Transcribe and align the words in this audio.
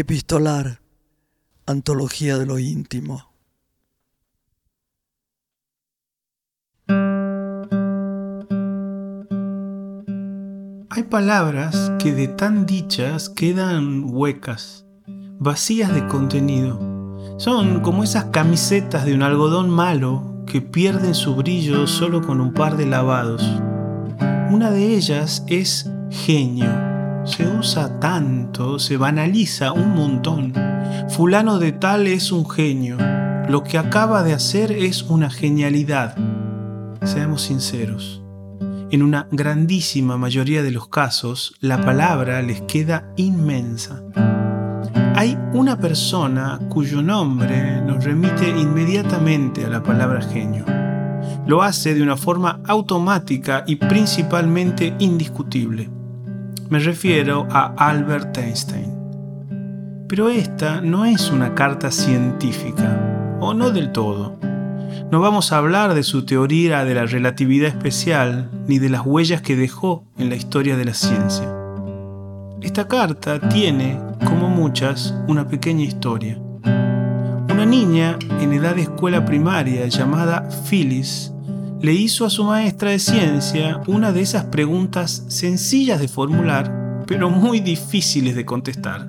Epistolar, 0.00 0.80
Antología 1.66 2.38
de 2.38 2.46
lo 2.46 2.60
íntimo. 2.60 3.32
Hay 10.88 11.02
palabras 11.10 11.90
que 11.98 12.12
de 12.12 12.28
tan 12.28 12.64
dichas 12.64 13.28
quedan 13.28 14.04
huecas, 14.04 14.86
vacías 15.40 15.92
de 15.92 16.06
contenido. 16.06 16.78
Son 17.40 17.80
como 17.80 18.04
esas 18.04 18.26
camisetas 18.26 19.04
de 19.04 19.16
un 19.16 19.24
algodón 19.24 19.68
malo 19.68 20.44
que 20.46 20.60
pierden 20.62 21.16
su 21.16 21.34
brillo 21.34 21.88
solo 21.88 22.24
con 22.24 22.40
un 22.40 22.54
par 22.54 22.76
de 22.76 22.86
lavados. 22.86 23.42
Una 24.48 24.70
de 24.70 24.94
ellas 24.94 25.42
es 25.48 25.90
genio. 26.08 26.87
Se 27.28 27.46
usa 27.46 28.00
tanto, 28.00 28.78
se 28.78 28.96
banaliza 28.96 29.72
un 29.72 29.94
montón. 29.94 30.54
Fulano 31.10 31.58
de 31.58 31.72
tal 31.72 32.06
es 32.06 32.32
un 32.32 32.48
genio. 32.48 32.96
Lo 33.50 33.62
que 33.62 33.76
acaba 33.76 34.22
de 34.22 34.32
hacer 34.32 34.72
es 34.72 35.02
una 35.02 35.28
genialidad. 35.28 36.16
Seamos 37.04 37.42
sinceros. 37.42 38.22
En 38.90 39.02
una 39.02 39.28
grandísima 39.30 40.16
mayoría 40.16 40.62
de 40.62 40.70
los 40.70 40.88
casos, 40.88 41.54
la 41.60 41.82
palabra 41.82 42.40
les 42.40 42.62
queda 42.62 43.12
inmensa. 43.16 44.02
Hay 45.14 45.38
una 45.52 45.78
persona 45.78 46.58
cuyo 46.70 47.02
nombre 47.02 47.82
nos 47.82 48.02
remite 48.04 48.48
inmediatamente 48.48 49.66
a 49.66 49.68
la 49.68 49.82
palabra 49.82 50.22
genio. 50.22 50.64
Lo 51.46 51.62
hace 51.62 51.94
de 51.94 52.02
una 52.02 52.16
forma 52.16 52.62
automática 52.66 53.64
y 53.66 53.76
principalmente 53.76 54.94
indiscutible. 54.98 55.97
Me 56.70 56.78
refiero 56.80 57.48
a 57.50 57.72
Albert 57.78 58.36
Einstein. 58.36 58.92
Pero 60.06 60.28
esta 60.28 60.82
no 60.82 61.06
es 61.06 61.30
una 61.30 61.54
carta 61.54 61.90
científica, 61.90 63.38
o 63.40 63.54
no 63.54 63.70
del 63.70 63.90
todo. 63.90 64.38
No 65.10 65.20
vamos 65.20 65.50
a 65.50 65.56
hablar 65.56 65.94
de 65.94 66.02
su 66.02 66.26
teoría 66.26 66.84
de 66.84 66.94
la 66.94 67.06
relatividad 67.06 67.68
especial 67.68 68.50
ni 68.66 68.78
de 68.78 68.90
las 68.90 69.06
huellas 69.06 69.40
que 69.40 69.56
dejó 69.56 70.04
en 70.18 70.28
la 70.28 70.36
historia 70.36 70.76
de 70.76 70.84
la 70.84 70.92
ciencia. 70.92 71.48
Esta 72.60 72.86
carta 72.86 73.40
tiene, 73.48 73.98
como 74.26 74.50
muchas, 74.50 75.14
una 75.26 75.48
pequeña 75.48 75.84
historia. 75.84 76.38
Una 77.50 77.64
niña 77.64 78.18
en 78.42 78.52
edad 78.52 78.74
de 78.74 78.82
escuela 78.82 79.24
primaria 79.24 79.86
llamada 79.86 80.46
Phyllis 80.68 81.32
le 81.80 81.92
hizo 81.92 82.24
a 82.24 82.30
su 82.30 82.44
maestra 82.44 82.90
de 82.90 82.98
ciencia 82.98 83.80
una 83.86 84.12
de 84.12 84.20
esas 84.20 84.46
preguntas 84.46 85.24
sencillas 85.28 86.00
de 86.00 86.08
formular, 86.08 87.04
pero 87.06 87.30
muy 87.30 87.60
difíciles 87.60 88.34
de 88.34 88.44
contestar. 88.44 89.08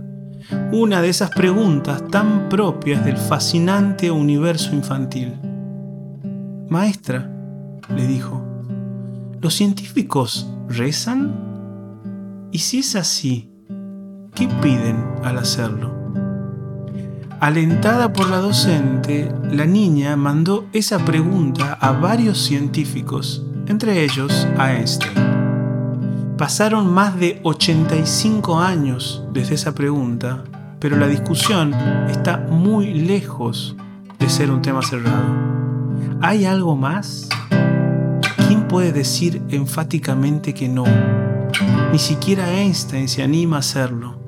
Una 0.72 1.02
de 1.02 1.10
esas 1.10 1.32
preguntas 1.32 2.08
tan 2.10 2.50
propias 2.50 3.04
del 3.04 3.18
fascinante 3.18 4.12
universo 4.12 4.74
infantil. 4.74 5.34
Maestra, 6.70 7.30
le 7.96 8.08
dijo, 8.08 8.44
¿los 9.42 9.56
científicos 9.56 10.48
rezan? 10.68 11.34
Y 12.52 12.60
si 12.60 12.80
es 12.80 12.96
así, 12.96 13.52
¿qué 14.36 14.48
piden 14.62 15.04
al 15.24 15.40
hacerlo? 15.40 15.99
Alentada 17.40 18.12
por 18.12 18.30
la 18.30 18.40
docente, 18.40 19.32
la 19.50 19.66
niña 19.66 20.18
mandó 20.18 20.66
esa 20.74 21.00
pregunta 21.00 21.78
a 21.80 21.94
varios 21.94 22.38
científicos, 22.38 23.46
entre 23.68 24.04
ellos 24.04 24.46
a 24.58 24.74
Einstein. 24.74 25.14
Pasaron 26.38 26.94
más 26.94 27.18
de 27.18 27.40
85 27.44 28.60
años 28.60 29.24
desde 29.32 29.56
esa 29.56 29.74
pregunta, 29.74 30.44
pero 30.80 30.98
la 30.98 31.08
discusión 31.08 31.74
está 32.10 32.38
muy 32.38 32.94
lejos 32.94 33.78
de 34.20 34.30
ser 34.30 34.52
un 34.52 34.62
tema 34.62 34.82
cerrado. 34.82 35.34
¿Hay 36.22 36.44
algo 36.44 36.76
más? 36.76 37.30
¿Quién 38.50 38.68
puede 38.68 38.92
decir 38.92 39.42
enfáticamente 39.48 40.54
que 40.54 40.68
no? 40.68 40.84
Ni 41.94 42.00
siquiera 42.00 42.52
Einstein 42.52 43.08
se 43.08 43.24
anima 43.24 43.56
a 43.56 43.60
hacerlo. 43.60 44.20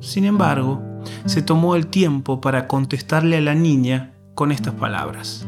Sin 0.00 0.26
embargo, 0.26 0.87
se 1.26 1.42
tomó 1.42 1.76
el 1.76 1.88
tiempo 1.88 2.40
para 2.40 2.68
contestarle 2.68 3.36
a 3.36 3.40
la 3.40 3.54
niña 3.54 4.14
con 4.34 4.52
estas 4.52 4.74
palabras. 4.74 5.46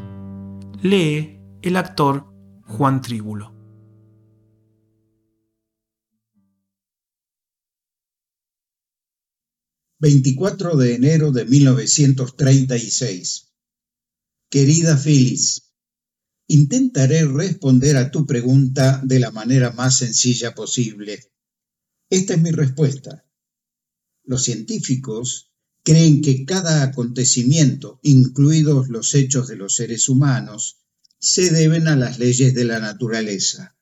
Lee 0.83 1.39
el 1.63 1.77
actor 1.77 2.27
Juan 2.67 3.01
Tríbulo. 3.01 3.59
...24 10.03 10.77
de 10.77 10.95
enero 10.95 11.31
de 11.31 11.45
1936... 11.45 13.53
...Querida 14.49 14.97
Phyllis... 14.97 15.75
Intentaré 16.49 17.27
responder 17.27 17.97
a 17.97 18.11
tu 18.11 18.27
pregunta 18.27 19.01
de 19.05 19.21
la 19.21 19.31
manera 19.31 19.71
más 19.71 19.99
sencilla 19.99 20.53
posible. 20.53 21.31
Esta 22.11 22.35
es 22.35 22.43
mi 22.43 22.51
respuesta. 22.51 23.25
Los 24.25 24.45
científicos 24.45 25.51
creen 25.83 26.23
que 26.23 26.45
cada 26.45 26.83
acontecimiento, 26.83 28.01
incluidos 28.03 28.89
los 28.89 29.15
hechos 29.15 29.49
de 29.49 29.57
los 29.57 29.77
seres 29.77 30.09
humanos, 30.09 30.79
se 31.19 31.51
deben 31.51 31.89
a 31.89 31.97
las 31.97 32.19
leyes 32.19 32.55
de 32.55 32.65
la 32.65 32.81
naturaleza. 32.81 33.77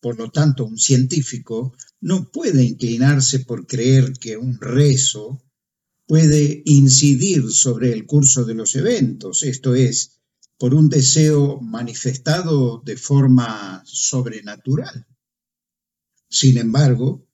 Por 0.00 0.18
lo 0.18 0.30
tanto, 0.30 0.64
un 0.64 0.78
científico 0.78 1.74
no 2.00 2.30
puede 2.30 2.64
inclinarse 2.64 3.40
por 3.40 3.66
creer 3.66 4.14
que 4.14 4.36
un 4.36 4.60
rezo 4.60 5.42
puede 6.06 6.62
incidir 6.66 7.50
sobre 7.50 7.92
el 7.92 8.04
curso 8.04 8.44
de 8.44 8.54
los 8.54 8.74
eventos, 8.74 9.44
esto 9.44 9.74
es, 9.74 10.20
por 10.58 10.74
un 10.74 10.88
deseo 10.88 11.60
manifestado 11.60 12.82
de 12.84 12.96
forma 12.96 13.82
sobrenatural. 13.86 15.06
Sin 16.28 16.58
embargo, 16.58 17.26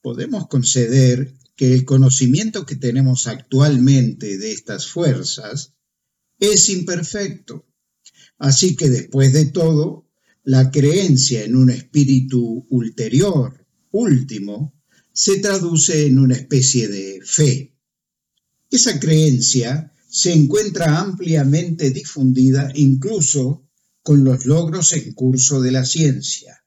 podemos 0.00 0.48
conceder 0.48 1.34
que 1.56 1.74
el 1.74 1.84
conocimiento 1.84 2.66
que 2.66 2.76
tenemos 2.76 3.26
actualmente 3.26 4.38
de 4.38 4.52
estas 4.52 4.86
fuerzas 4.88 5.74
es 6.38 6.68
imperfecto. 6.68 7.66
Así 8.38 8.74
que 8.74 8.88
después 8.88 9.32
de 9.32 9.46
todo, 9.46 10.08
la 10.44 10.70
creencia 10.70 11.44
en 11.44 11.54
un 11.54 11.70
espíritu 11.70 12.66
ulterior, 12.70 13.66
último, 13.92 14.74
se 15.12 15.38
traduce 15.38 16.06
en 16.06 16.18
una 16.18 16.34
especie 16.34 16.88
de 16.88 17.20
fe. 17.24 17.76
Esa 18.70 18.98
creencia 18.98 19.92
se 20.08 20.32
encuentra 20.32 20.98
ampliamente 20.98 21.90
difundida 21.90 22.72
incluso 22.74 23.68
con 24.02 24.24
los 24.24 24.46
logros 24.46 24.92
en 24.94 25.12
curso 25.12 25.60
de 25.60 25.70
la 25.70 25.84
ciencia. 25.84 26.64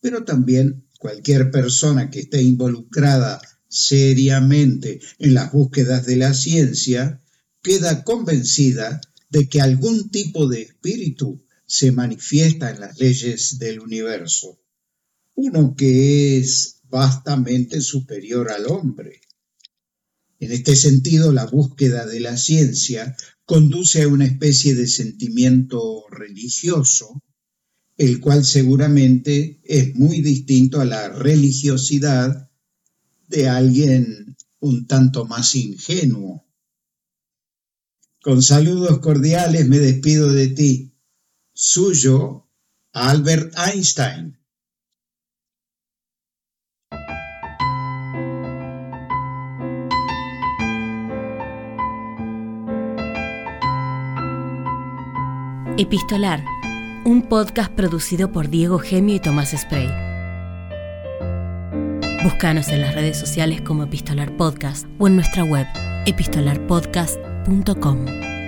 Pero 0.00 0.24
también 0.24 0.86
cualquier 0.98 1.50
persona 1.50 2.10
que 2.10 2.20
esté 2.20 2.42
involucrada 2.42 3.40
seriamente 3.70 5.00
en 5.20 5.32
las 5.32 5.52
búsquedas 5.52 6.04
de 6.04 6.16
la 6.16 6.34
ciencia 6.34 7.22
queda 7.62 8.02
convencida 8.04 9.00
de 9.30 9.48
que 9.48 9.60
algún 9.60 10.10
tipo 10.10 10.48
de 10.48 10.62
espíritu 10.62 11.46
se 11.66 11.92
manifiesta 11.92 12.70
en 12.70 12.80
las 12.80 12.98
leyes 12.98 13.60
del 13.60 13.78
universo, 13.78 14.60
uno 15.36 15.76
que 15.76 16.38
es 16.38 16.80
vastamente 16.88 17.80
superior 17.80 18.50
al 18.50 18.66
hombre. 18.66 19.20
En 20.40 20.50
este 20.50 20.74
sentido, 20.74 21.32
la 21.32 21.46
búsqueda 21.46 22.06
de 22.06 22.18
la 22.18 22.36
ciencia 22.36 23.14
conduce 23.44 24.02
a 24.02 24.08
una 24.08 24.24
especie 24.24 24.74
de 24.74 24.88
sentimiento 24.88 26.04
religioso, 26.10 27.22
el 27.96 28.18
cual 28.18 28.44
seguramente 28.44 29.60
es 29.62 29.94
muy 29.94 30.22
distinto 30.22 30.80
a 30.80 30.84
la 30.84 31.08
religiosidad 31.10 32.49
de 33.30 33.48
alguien 33.48 34.36
un 34.58 34.86
tanto 34.86 35.24
más 35.24 35.54
ingenuo. 35.54 36.46
Con 38.22 38.42
saludos 38.42 38.98
cordiales 38.98 39.66
me 39.68 39.78
despido 39.78 40.28
de 40.28 40.48
ti. 40.48 40.92
Suyo, 41.54 42.48
Albert 42.92 43.54
Einstein. 43.56 44.36
Epistolar, 55.78 56.44
un 57.06 57.22
podcast 57.26 57.72
producido 57.72 58.32
por 58.32 58.50
Diego 58.50 58.78
Gemio 58.78 59.14
y 59.14 59.20
Tomás 59.20 59.54
Spray. 59.56 60.09
Búscanos 62.22 62.68
en 62.68 62.82
las 62.82 62.94
redes 62.94 63.18
sociales 63.18 63.62
como 63.62 63.84
Epistolar 63.84 64.36
Podcast 64.36 64.86
o 64.98 65.06
en 65.06 65.16
nuestra 65.16 65.42
web 65.42 65.66
epistolarpodcast.com. 66.04 68.39